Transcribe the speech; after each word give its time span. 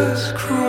Christ. 0.00 0.59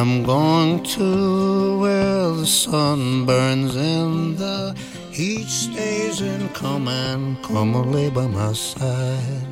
I'm 0.00 0.22
going 0.22 0.82
to 0.96 1.78
where 1.78 2.30
the 2.30 2.46
sun 2.46 3.26
burns 3.26 3.76
and 3.76 4.38
the 4.38 4.74
heat 5.10 5.46
stays 5.46 6.22
in 6.22 6.48
come 6.54 6.88
and 6.88 7.36
come 7.44 7.74
and 7.76 7.94
lay 7.94 8.08
by 8.08 8.26
my 8.26 8.54
side. 8.54 9.46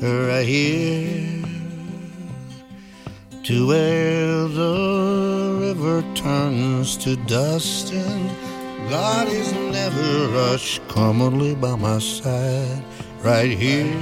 Right 0.00 0.46
here. 0.46 1.44
To 3.42 3.66
where 3.68 4.48
the 4.48 5.58
river 5.60 6.02
turns 6.14 6.96
to 7.04 7.14
dust 7.26 7.92
and 7.92 8.30
God 8.88 9.28
is 9.28 9.52
never 9.52 10.28
rushed. 10.28 10.80
come 10.88 11.20
and 11.20 11.42
lay 11.42 11.54
by 11.54 11.76
my 11.76 11.98
side. 11.98 12.82
Right 13.20 13.50
here. 13.50 13.92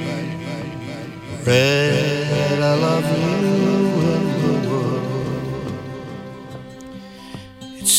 Red 1.44 2.62
I 2.62 2.74
love 2.76 3.42
you 3.44 3.51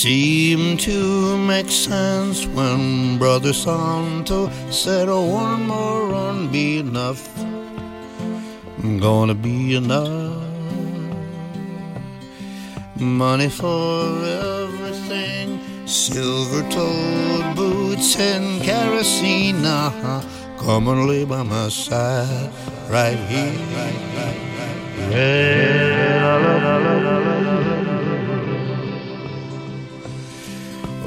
seemed 0.03 0.81
to 0.81 1.38
make 1.38 1.72
sense 1.72 2.45
when 2.48 3.17
Brother 3.17 3.53
Santo 3.53 4.50
said 4.69 5.07
oh, 5.07 5.24
one 5.24 5.65
more 5.65 6.10
run 6.10 6.51
be 6.51 6.79
enough. 6.79 7.24
Gonna 9.00 9.33
be 9.33 9.75
enough. 9.75 10.43
Money 12.98 13.48
for 13.48 14.03
everything 14.25 15.62
silver 15.88 16.69
toed 16.69 17.55
boots 17.55 18.19
and 18.19 18.62
kerosene 18.62 19.63
uh-huh. 19.63 20.22
come 20.57 20.89
and 20.89 21.07
lay 21.07 21.24
by 21.24 21.43
my 21.43 21.69
side 21.69 22.51
right 22.89 23.19
here 23.29 23.63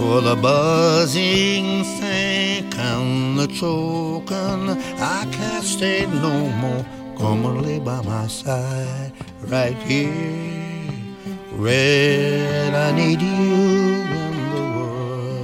Oh, 0.09 0.21
the 0.21 0.37
buzzing 0.37 1.83
think 1.83 2.79
and 2.79 3.37
the 3.37 3.49
choking 3.49 4.71
I 5.03 5.27
can't 5.33 5.65
stay 5.65 6.07
no 6.07 6.49
more 6.63 6.87
come 7.19 7.45
and 7.45 7.63
lay 7.67 7.81
by 7.81 8.01
my 8.03 8.29
side 8.29 9.13
right 9.41 9.77
here 9.89 10.93
red 11.53 12.73
I 12.73 12.93
need 12.93 13.21
you 13.21 13.29
in 13.29 14.35
the 14.55 14.63
world 14.77 15.35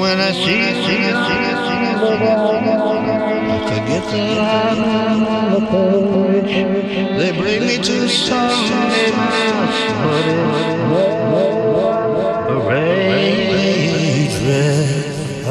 when 0.00 0.18
I 0.18 0.32
see 0.32 0.62
see 0.84 1.12
see 1.26 1.50
see 1.66 1.92
I 3.52 3.58
forget 3.68 4.04
that 4.12 4.38
I'm 4.56 5.24
on 5.36 5.44
the 5.52 5.60
porch 5.70 6.54
they 7.18 7.32
bring 7.38 7.60
me 7.68 7.76
to 7.76 7.96
mass 9.12 9.76
but 10.02 10.26
it's 10.26 10.69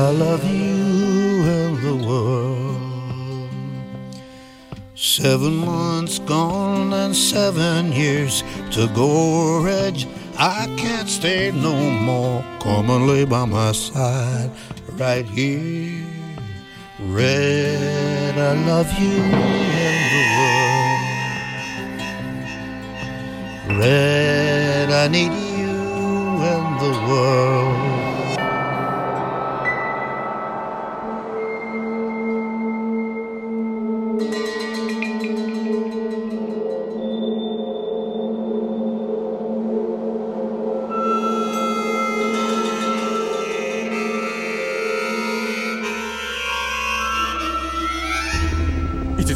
I 0.10 0.12
love 0.12 0.44
you 0.44 1.46
in 1.58 1.72
the 1.86 1.96
world 2.08 3.50
Seven 4.96 5.56
months 5.58 6.18
gone 6.18 6.94
and 6.94 7.16
seven 7.16 7.92
years 7.92 8.44
to 8.72 8.88
go, 8.96 9.62
Reg. 9.62 10.08
I 10.36 10.66
can't 10.78 11.08
stay 11.08 11.52
no 11.52 11.76
more. 11.76 12.44
Come 12.60 12.90
and 12.90 13.06
lay 13.06 13.24
by 13.26 13.46
my 13.46 13.72
side 13.72 14.50
right 14.94 15.28
here. 15.28 16.08
Red, 17.00 18.36
I 18.36 18.54
love 18.66 18.92
you 19.00 19.22
in 19.86 20.00
the 20.16 20.26
world. 23.68 23.80
Red, 23.80 24.90
I 24.90 25.08
need 25.08 25.34
you 25.62 25.78
in 26.54 26.64
the 26.84 26.94
world. 27.08 27.99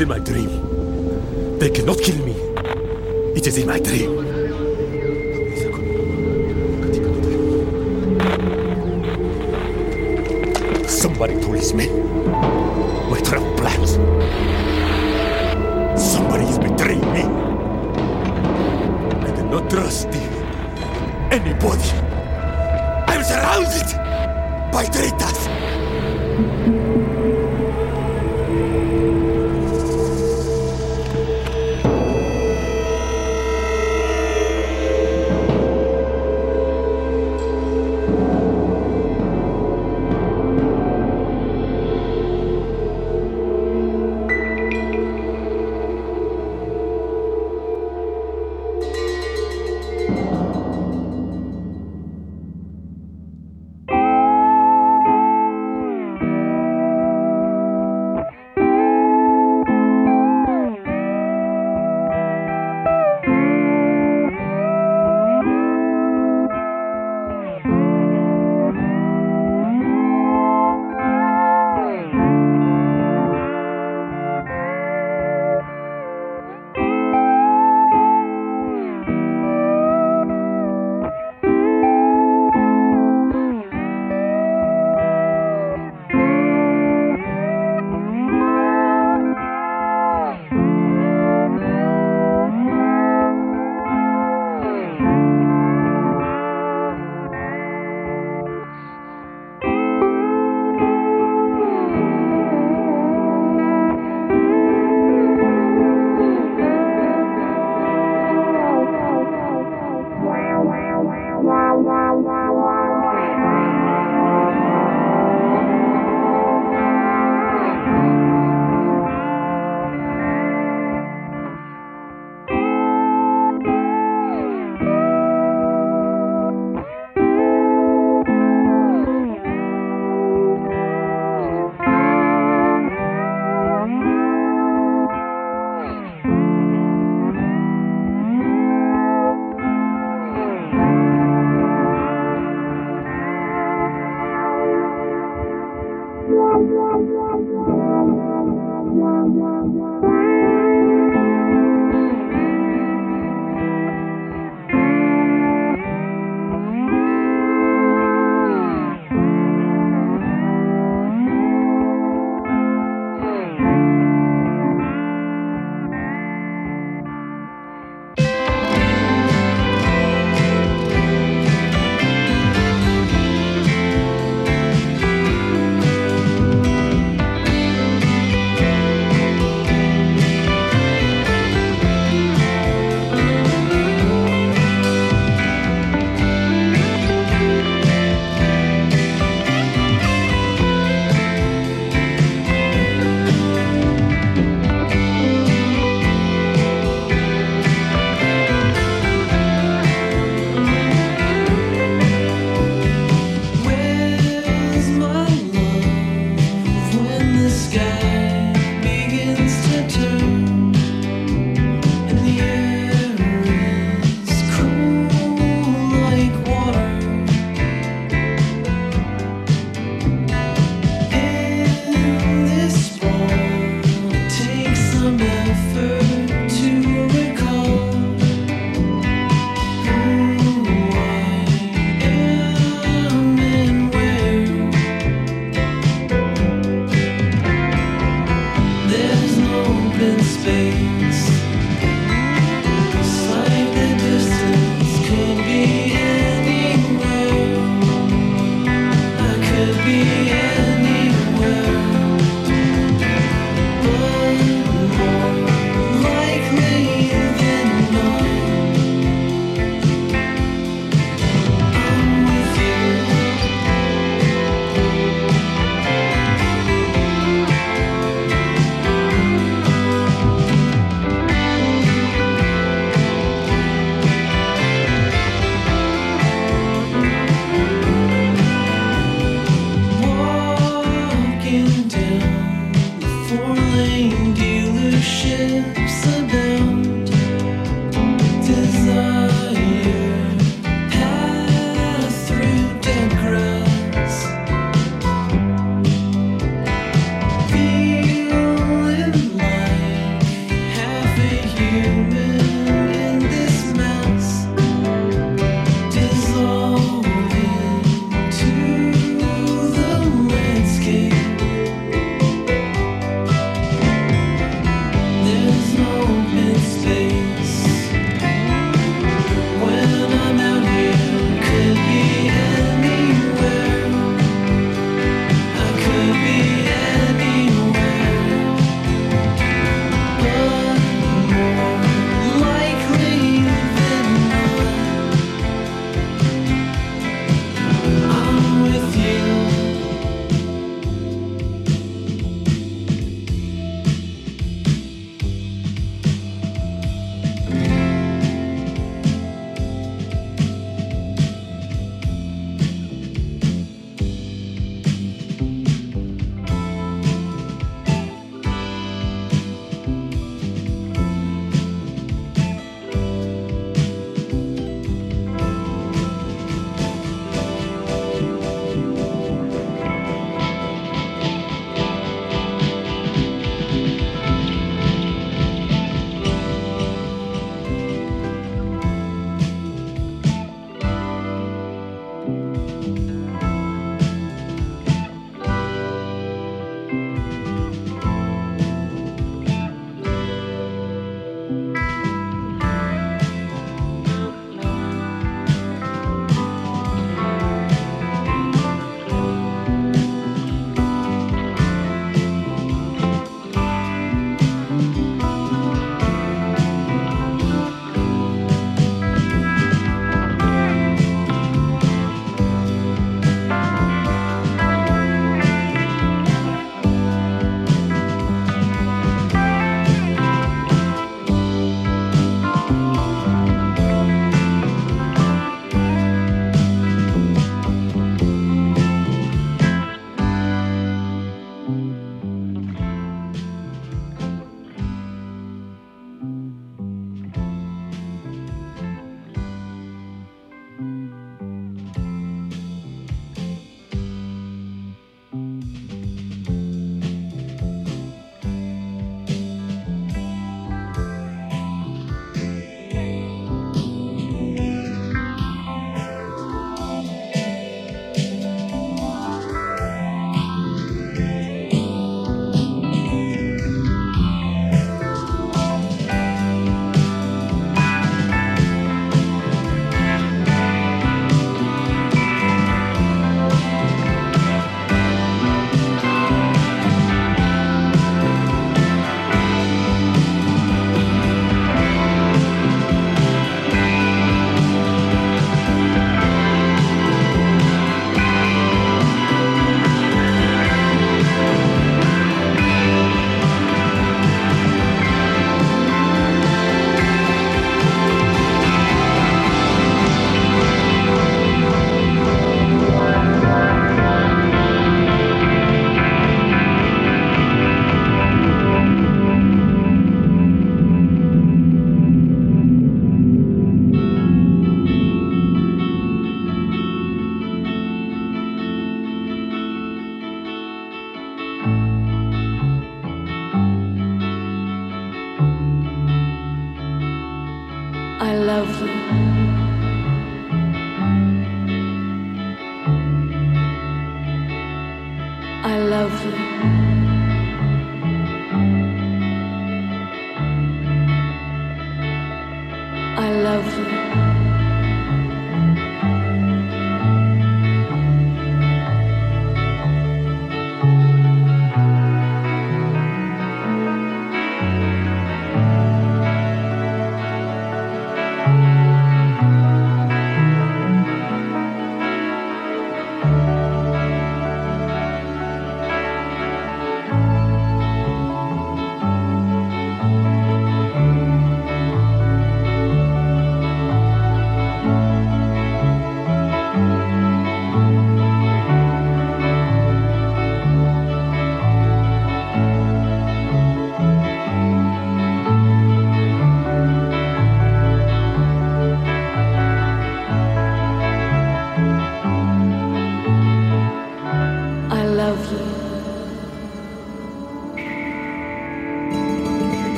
In 0.00 0.08
my 0.08 0.18
dream. 0.18 1.58
They 1.58 1.70
cannot 1.70 1.98
kill 1.98 2.16
me. 2.24 2.32
It 3.36 3.46
is 3.46 3.58
in 3.58 3.66
my 3.66 3.78
dream. 3.78 4.39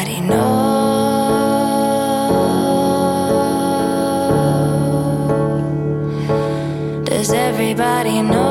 nobody 0.00 0.20
knows. 0.20 0.70
Does 7.04 7.32
everybody 7.32 8.22
know? 8.22 8.49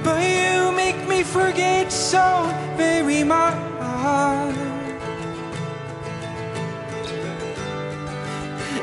But 0.05 0.23
you 0.23 0.71
make 0.71 1.09
me 1.09 1.25
forget 1.25 1.91
so 1.91 2.25
very 2.77 3.25
much. 3.25 3.55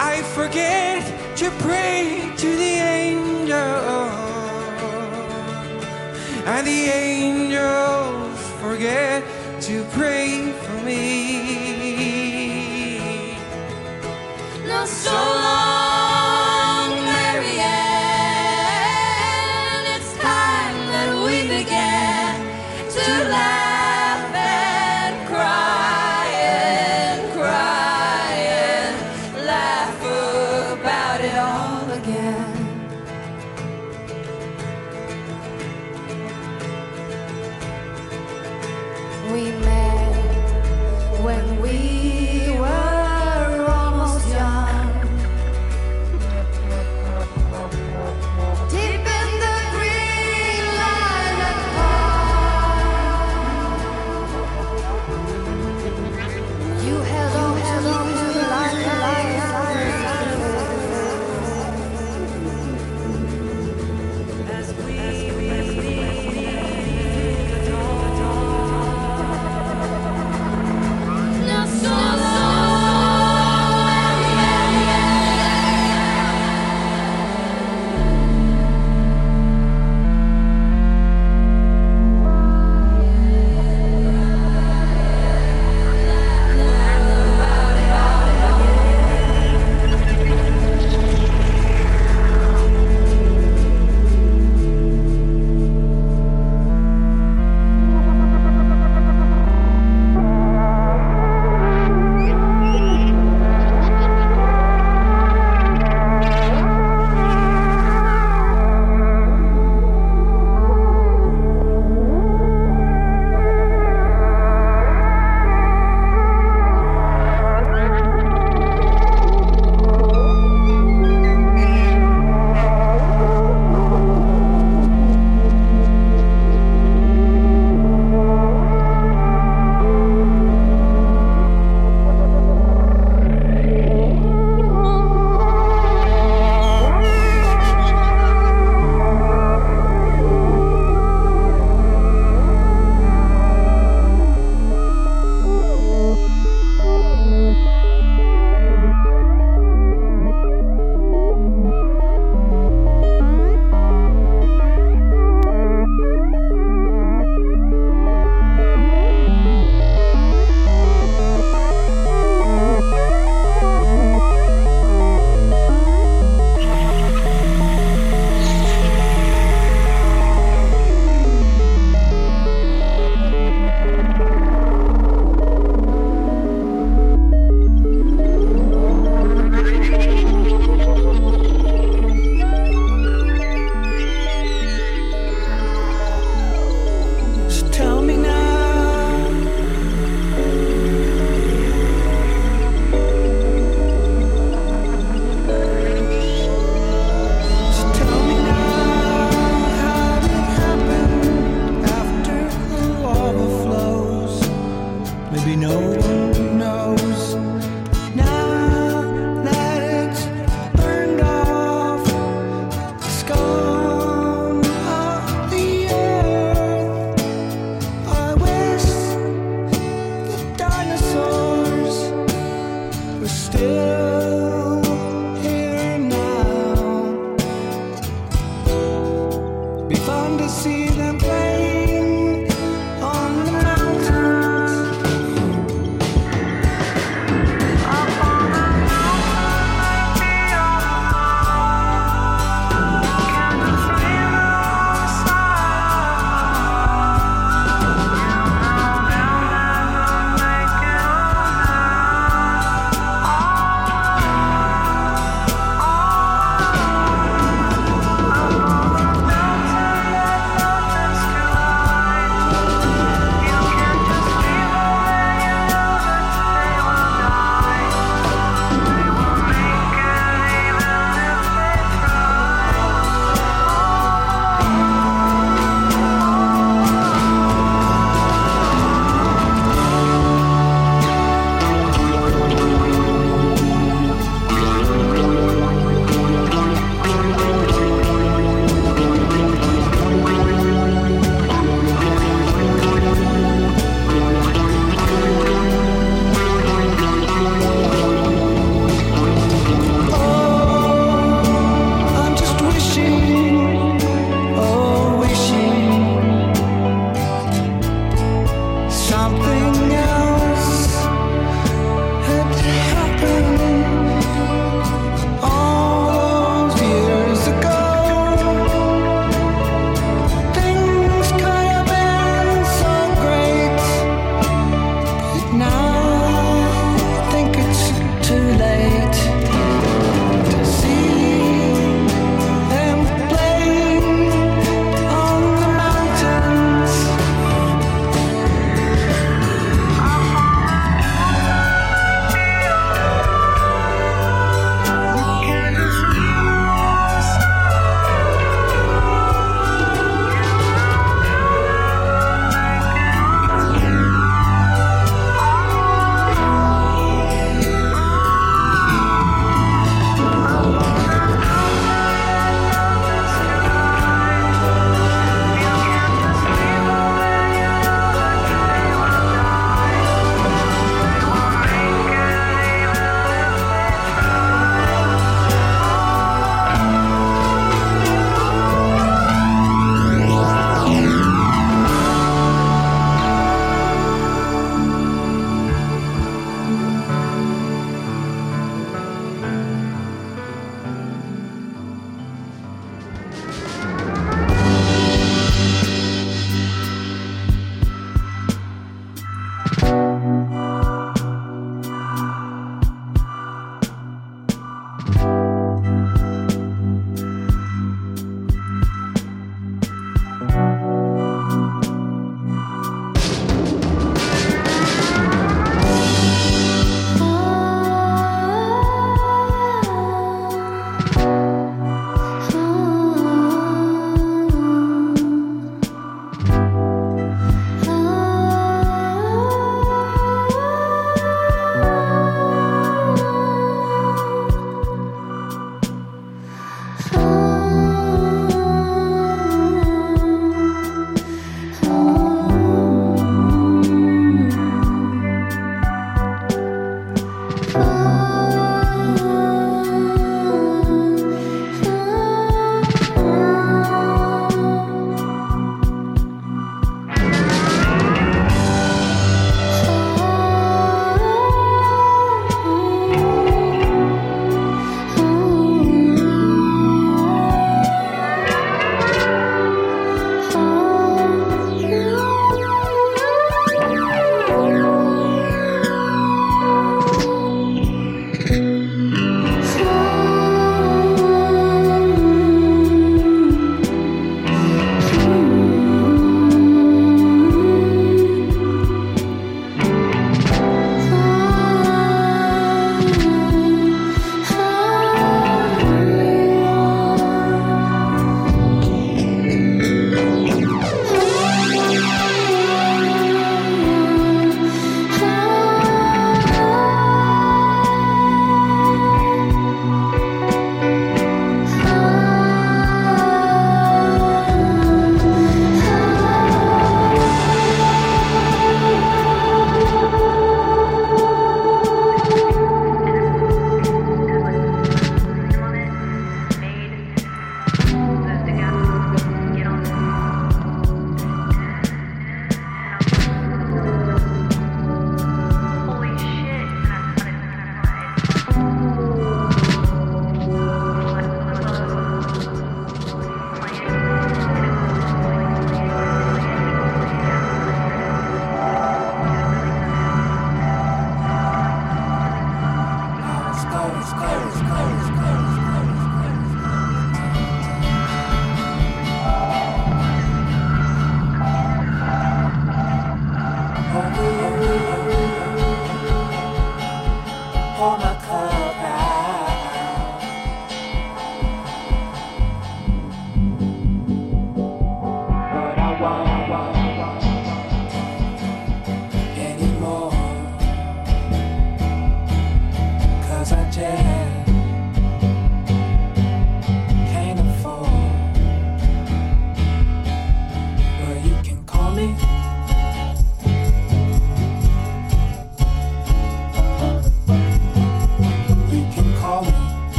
I 0.00 0.22
forget 0.34 1.02
to 1.36 1.50
pray 1.62 2.32
to 2.38 2.56
the 2.56 2.74
angel 3.04 3.56
and 6.46 6.66
the 6.66 6.82
angels 6.90 8.40
forget 8.60 9.22
to 9.62 9.84
pray 9.92 10.27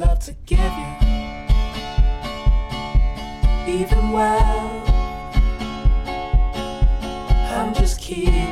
it 0.00 0.24
to 0.24 0.32
myself. 7.52 8.51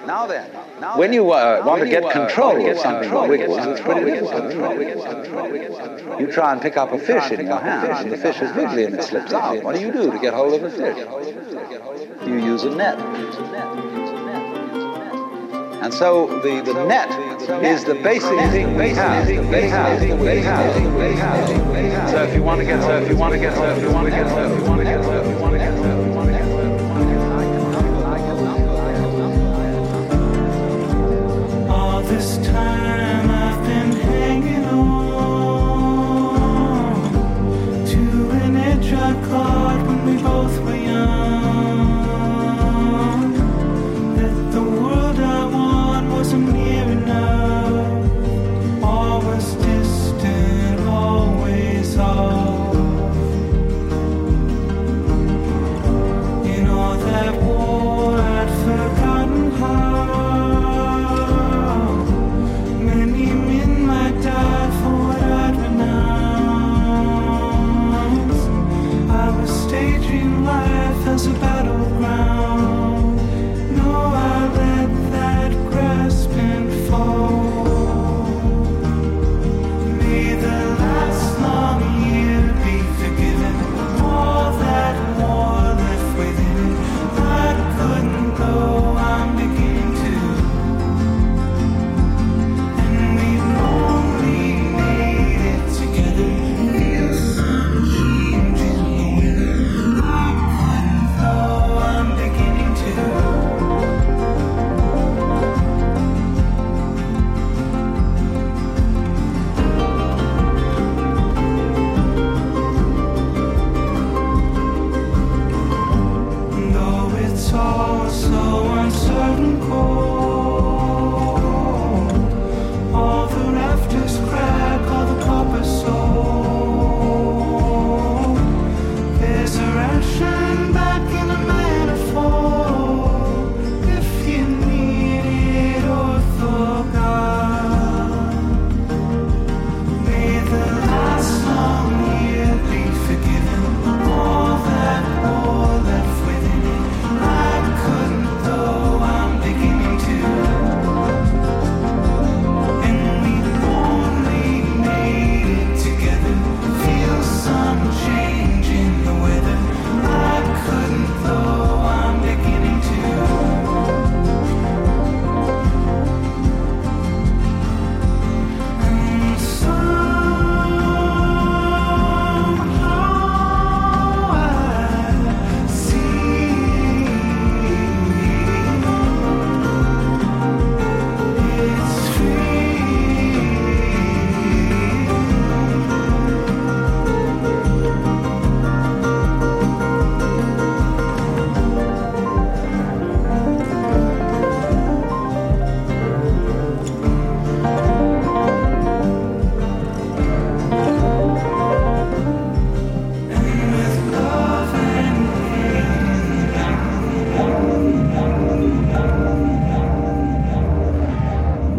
now 0.11 0.27
then, 0.27 0.51
now. 0.81 0.97
When 0.97 1.13
you 1.13 1.31
uh, 1.31 1.63
want 1.65 1.81
to 1.83 1.87
get 1.87 2.03
control 2.11 2.69
of 2.69 2.77
something 2.77 3.09
that 3.09 3.29
wiggles, 3.29 3.65
it's 3.65 3.79
pretty 3.79 4.11
difficult. 4.11 4.51
You 6.19 6.27
try 6.29 6.51
and 6.51 6.61
pick 6.61 6.75
up 6.75 6.91
a 6.91 6.99
fish 6.99 7.31
in 7.31 7.45
your 7.45 7.61
hand, 7.61 7.87
and 7.99 8.11
the 8.11 8.17
fish 8.17 8.41
is 8.41 8.53
wiggly 8.53 8.83
and 8.83 8.95
it 8.95 9.03
slips 9.03 9.31
out. 9.31 9.63
What 9.63 9.75
do 9.75 9.81
you 9.81 9.91
do 9.93 10.11
to 10.11 10.19
get 10.19 10.33
hold 10.33 10.53
of 10.55 10.61
the 10.63 10.69
fish? 10.69 10.97
You 12.27 12.35
use 12.51 12.63
a 12.63 12.71
net. 12.71 12.99
And 15.81 15.93
so 15.93 16.27
the, 16.41 16.61
the 16.61 16.85
net 16.85 17.09
is 17.63 17.85
the 17.85 17.95
basic 17.95 18.37
thing 18.51 18.75
we 18.75 18.89
have. 18.89 19.25
The 19.27 19.37
basic 19.49 19.99
thing 20.01 20.19
we 20.19 20.41
have. 20.41 22.09
So 22.09 22.23
if 22.23 22.35
you 22.35 22.43
want 22.43 22.59
to 22.59 22.65
get, 22.65 22.81
so 22.81 22.97
if 22.97 23.09
you 23.09 23.15
want 23.15 23.33
to 23.33 23.39
get, 23.39 23.55
so 23.55 23.63
if 23.63 23.81
you 23.81 23.91
want 23.91 24.07
to 24.07 24.11
get, 24.11 24.27
so 24.27 24.43
if 24.43 24.59
you 24.59 24.65
want 24.67 24.79
to 24.79 24.85
get, 24.85 25.03
so 25.05 25.21
if 25.21 25.27
you 25.27 25.39
want 25.39 25.39
to 25.39 25.39
get, 25.39 25.39
so 25.39 25.39
if 25.39 25.39
you 25.39 25.50
caught 39.31 39.87
when 39.87 40.05
we 40.05 40.21
both 40.21 40.59
were 40.59 40.75
young. 40.75 41.50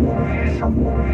Thank 0.05 1.13